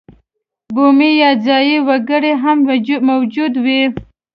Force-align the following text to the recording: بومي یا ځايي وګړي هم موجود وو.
بومي 0.73 1.11
یا 1.21 1.31
ځايي 1.45 1.77
وګړي 1.87 2.33
هم 2.43 2.57
موجود 3.19 3.53
وو. 3.63 3.81